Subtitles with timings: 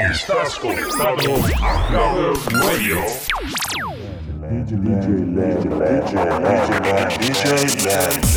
[0.00, 2.96] Estás conectado a Love Radio.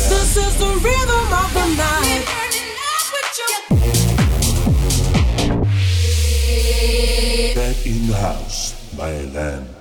[0.08, 2.24] This is the rhythm of the night.
[7.54, 9.74] Back in the house, my land.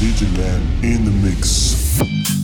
[0.00, 2.37] Digitland in the mix.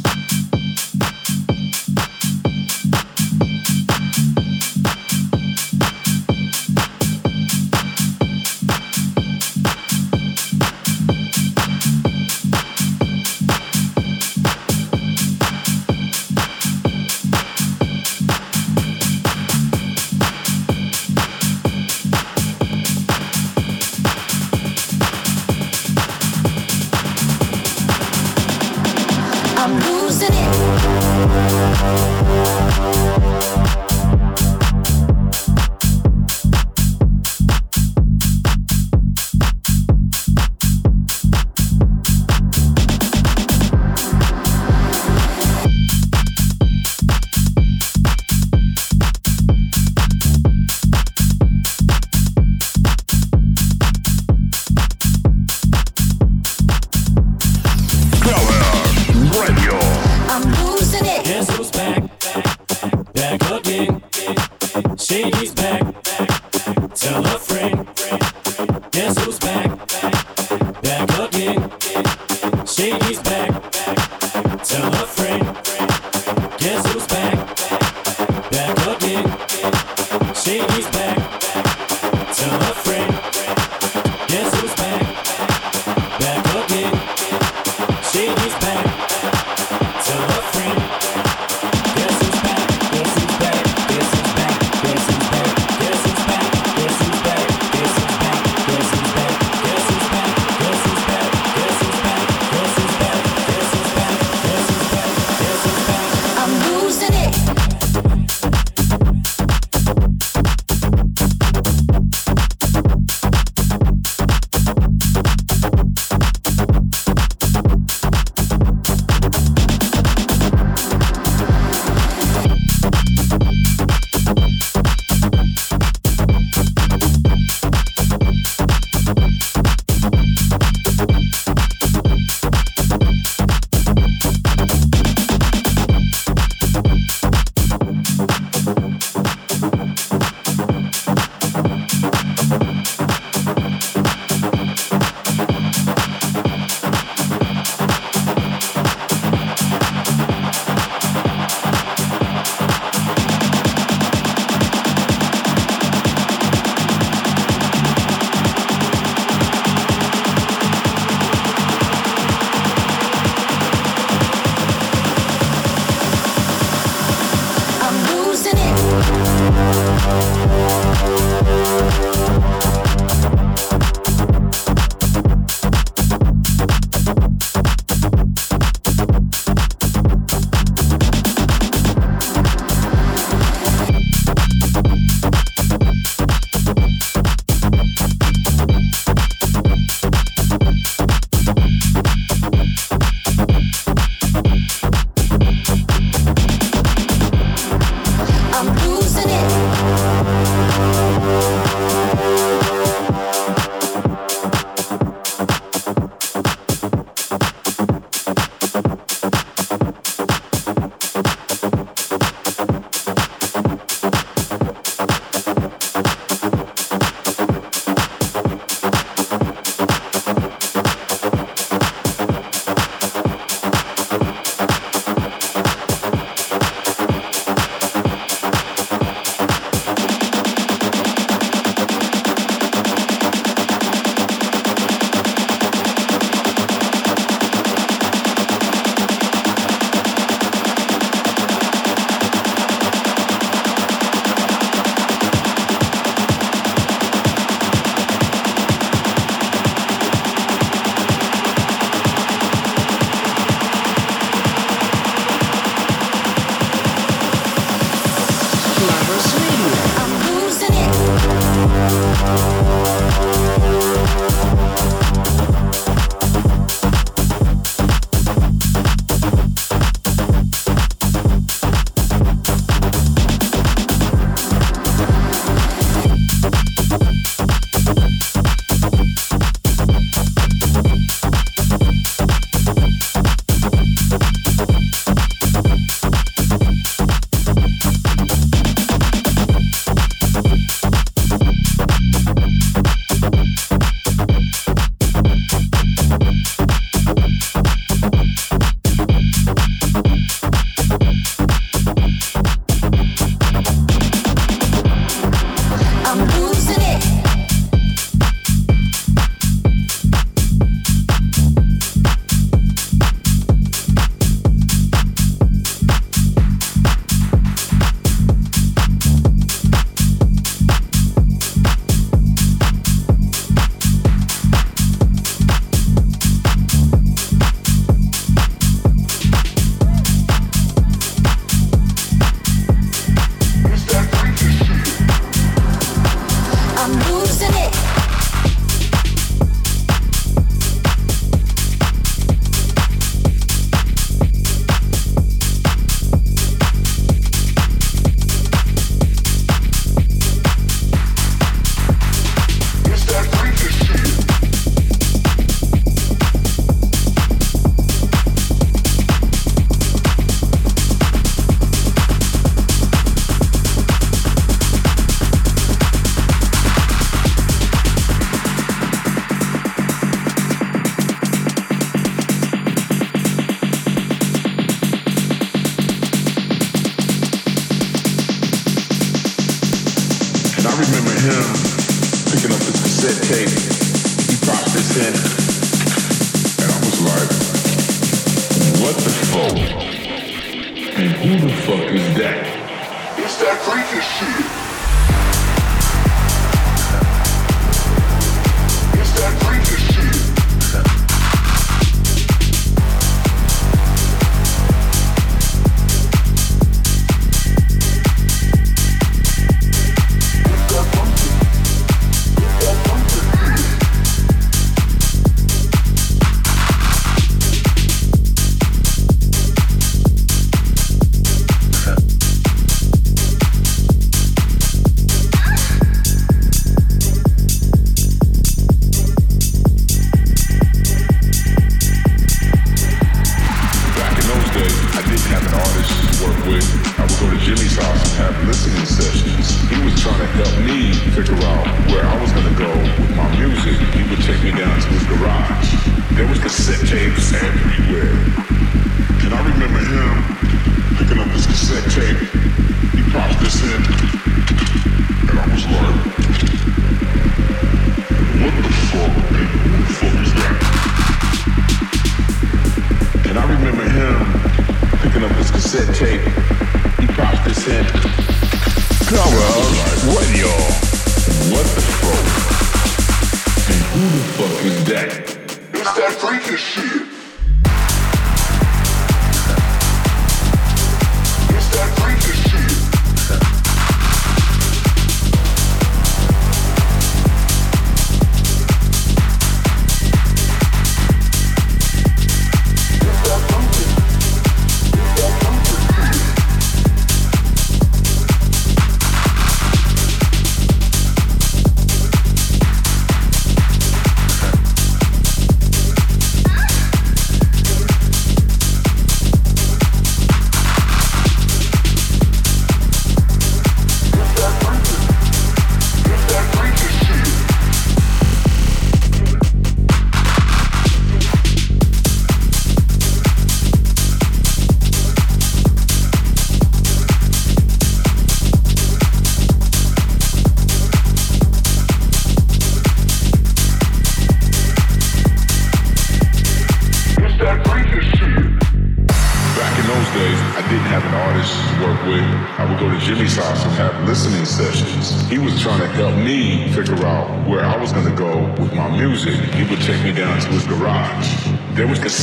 [76.94, 80.34] Shaggy's back, back again.
[80.34, 81.03] Say Shaggy's back.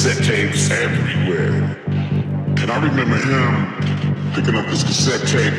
[0.04, 1.78] cassette tapes everywhere.
[1.86, 5.54] And I remember him picking up his cassette tape.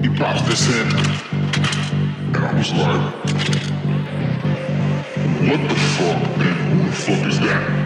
[0.00, 0.88] He popped this in,
[2.34, 3.14] and I was like,
[5.48, 6.80] what the fuck, man?
[6.80, 7.79] Who the fuck is that?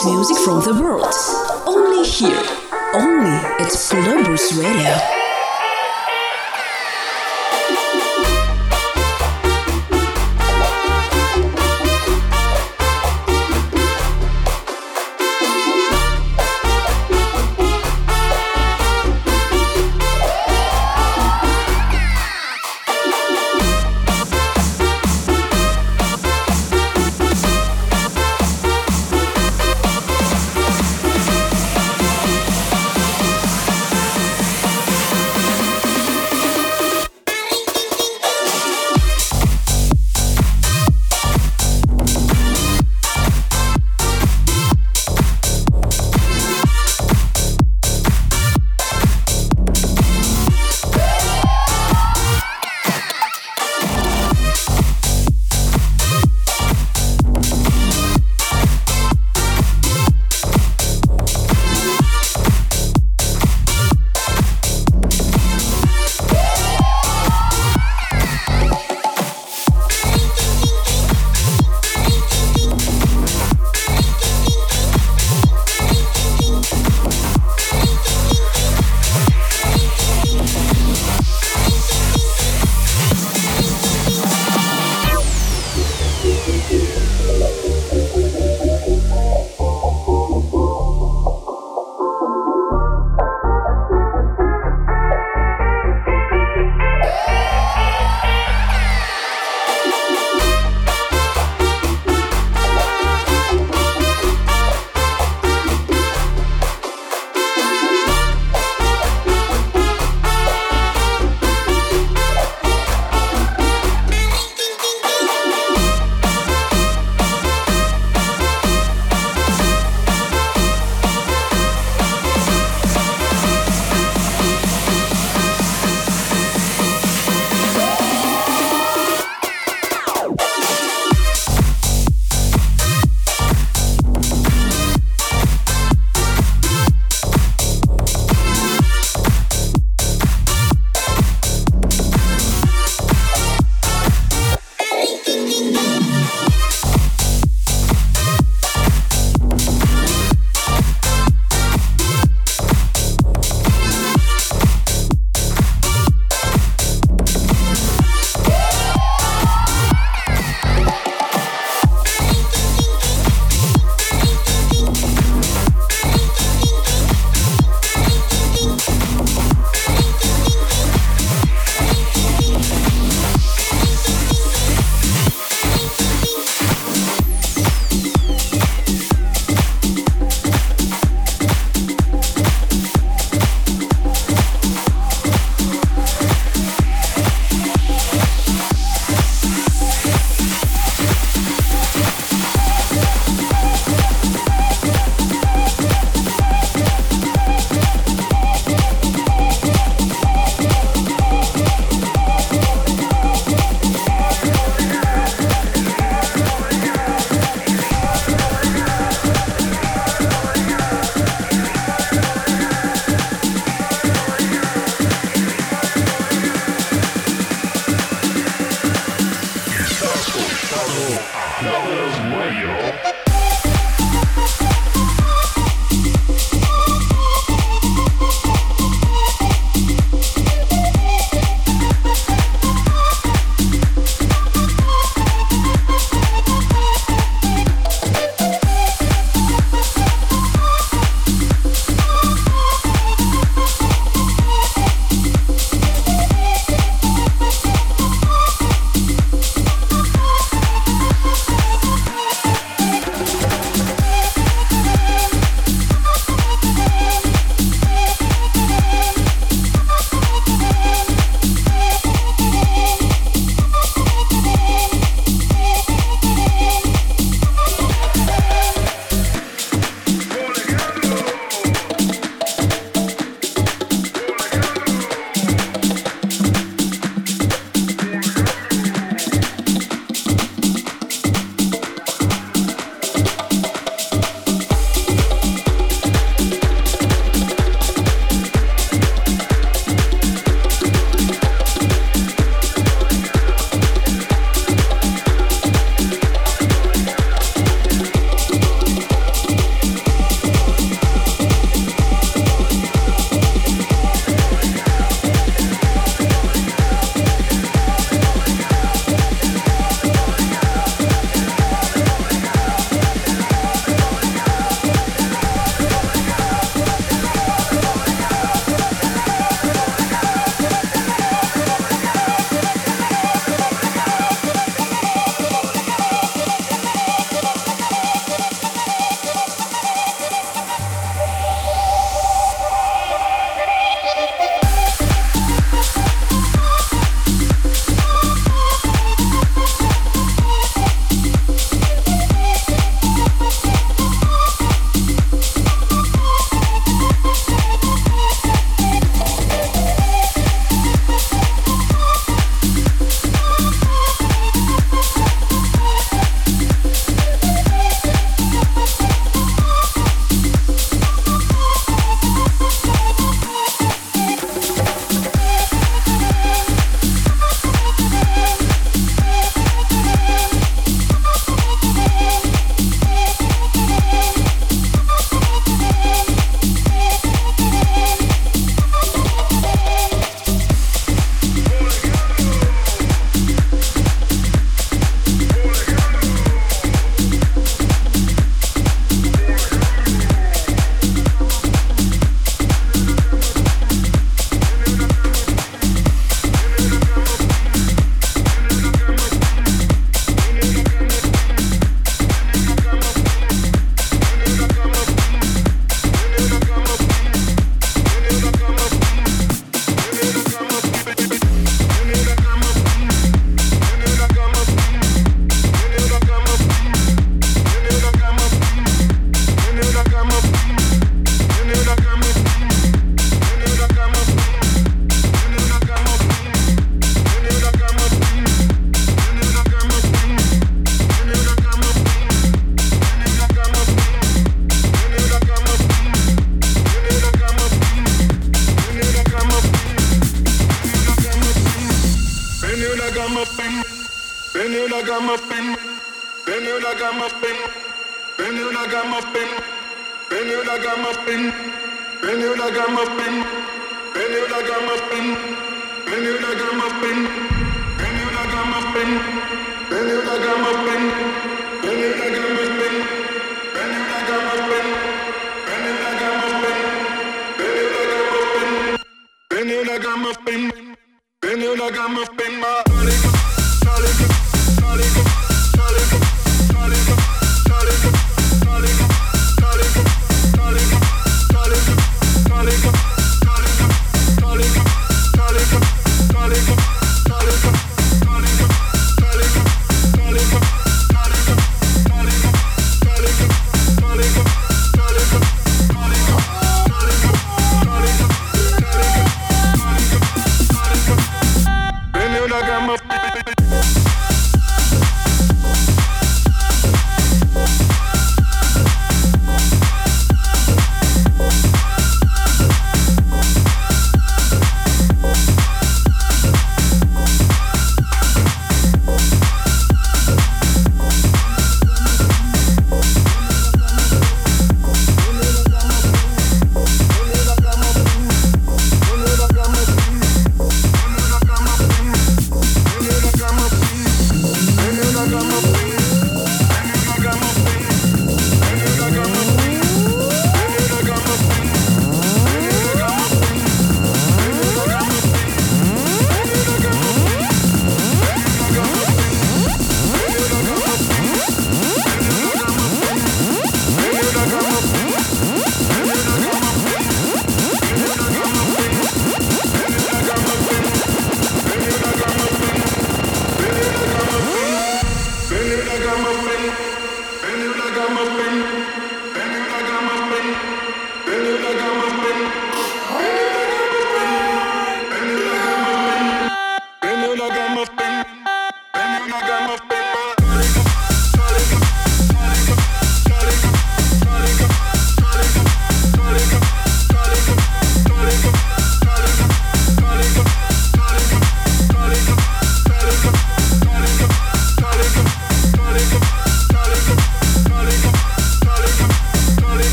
[0.00, 1.12] best music from the world.
[1.66, 2.42] Only here.
[2.94, 5.19] Only at Clubbers Radio.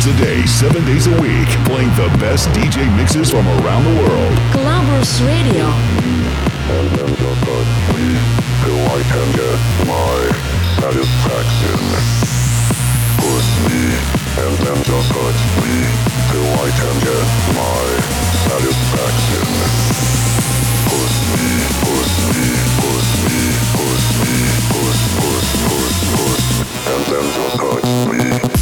[0.00, 4.02] Hours a day, seven days a week, playing the best DJ mixes from around the
[4.02, 4.32] world.
[4.52, 5.66] Clubbers Radio.
[5.66, 8.06] And then just touch me
[8.64, 10.16] till I can get my
[10.80, 11.80] satisfaction.
[13.20, 13.82] Push me
[14.40, 15.76] and then just touch me
[16.30, 17.26] till I can get
[17.60, 17.84] my
[18.48, 19.46] satisfaction.
[20.88, 21.48] Push me,
[21.84, 22.46] push me,
[22.80, 23.38] push me,
[23.76, 24.36] push me,
[24.72, 26.46] push, push, push, push,
[26.88, 28.59] and then just touch me.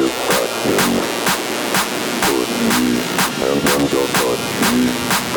[0.00, 0.82] satisfaction.
[2.22, 3.00] Put me
[3.46, 5.29] and then go.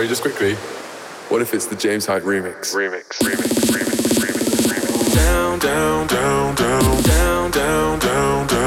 [0.00, 0.54] sorry, just quickly.
[1.28, 2.74] What if it's the James Hyde remix?
[2.74, 5.14] Remix, remix, remix, remix, remix.
[5.14, 8.59] Down, down, down, down, down, down, down, down.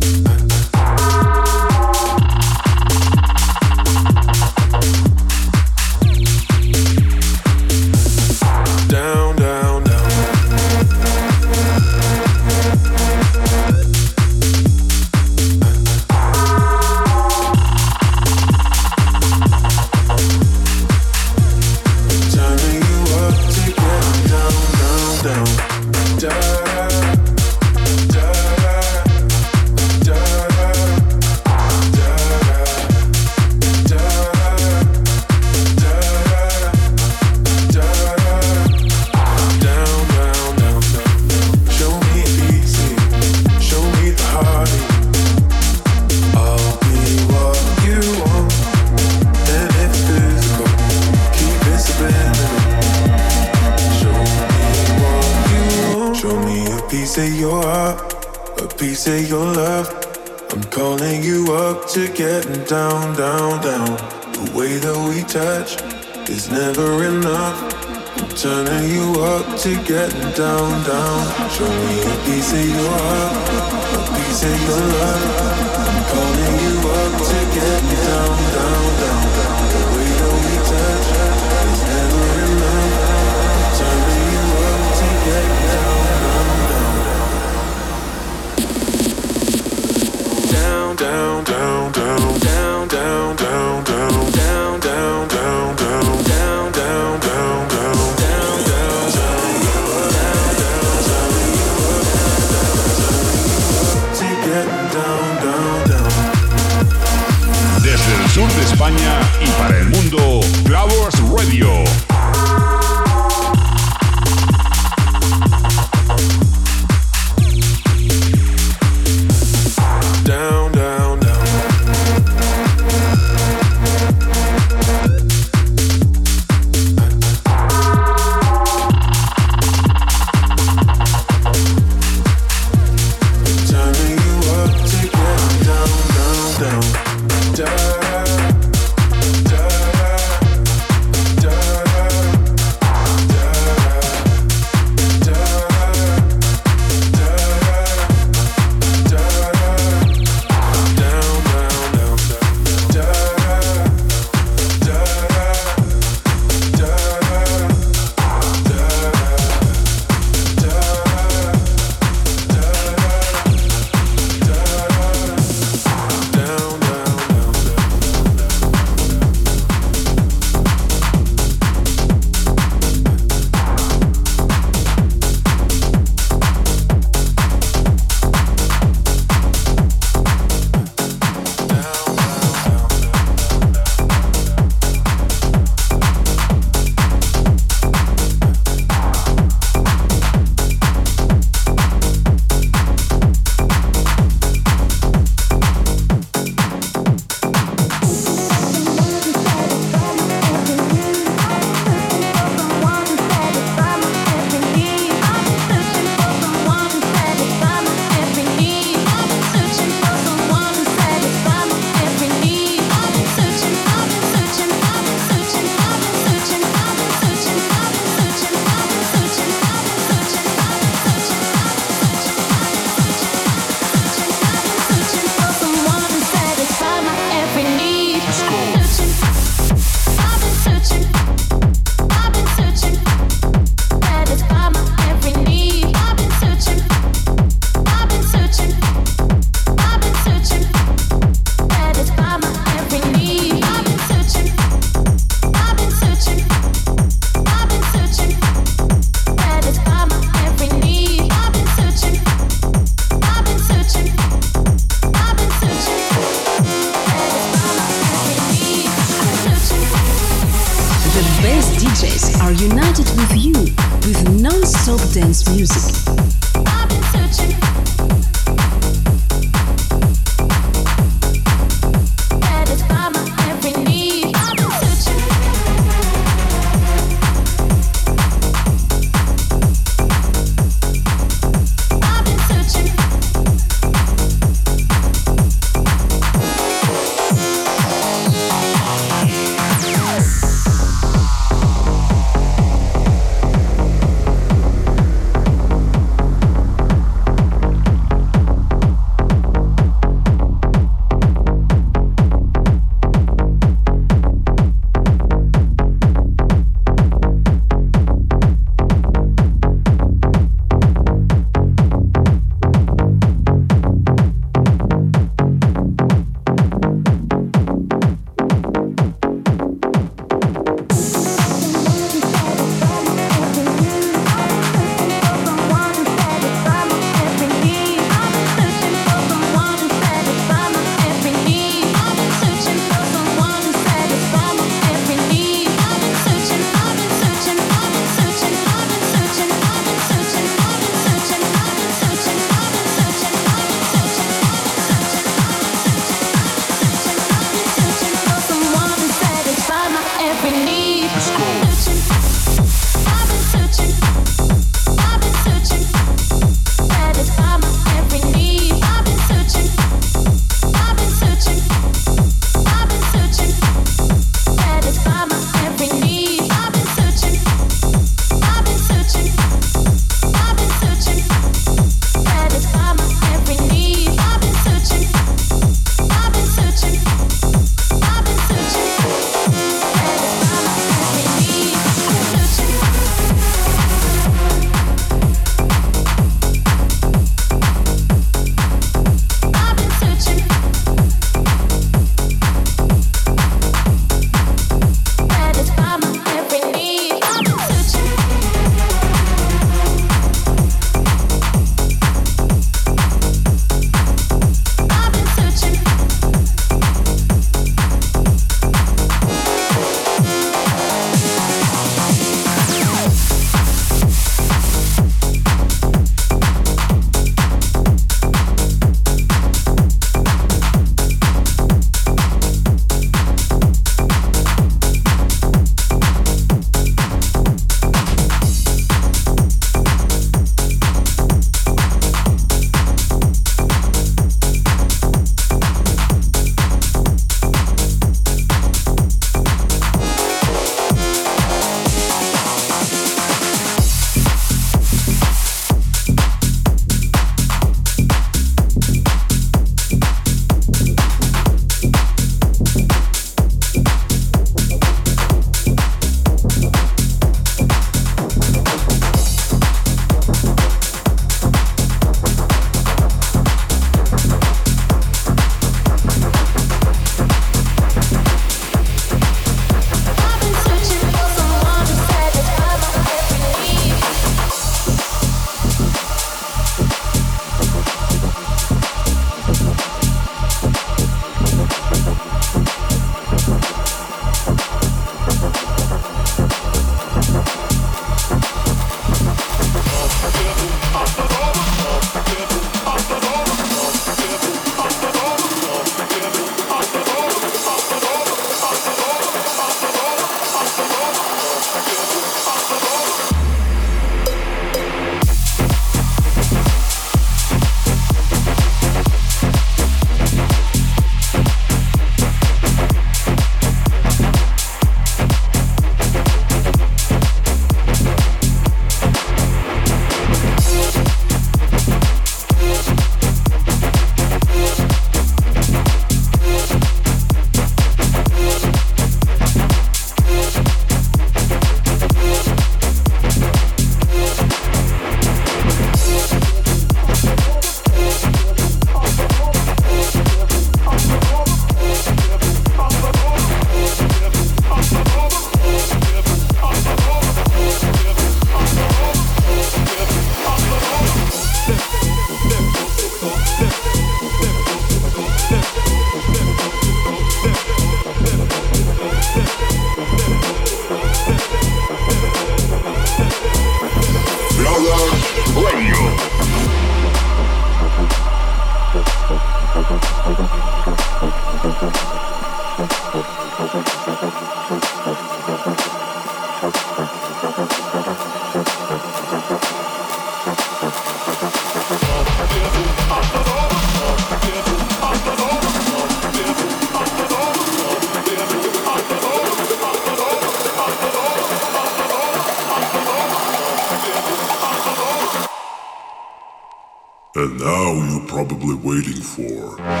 [599.01, 600.00] waiting for.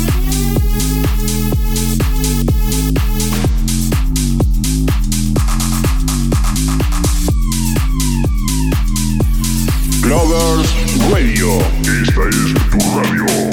[10.11, 10.73] Lovers
[11.09, 11.57] Radio.
[11.87, 13.50] Esta es tu radio.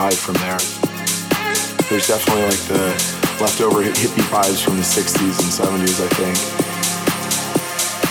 [0.00, 0.56] Thrive from there.
[1.90, 2.88] There's definitely like the
[3.36, 6.36] leftover hippie vibes from the 60s and 70s, I think.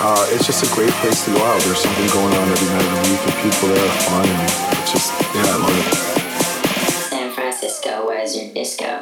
[0.01, 1.59] Uh, it's just a great place to go out.
[1.61, 4.77] There's something going on every night of the week, and people there are fun, and
[4.77, 7.09] it's just, yeah, I love it.
[7.09, 9.01] San Francisco, where's your disco?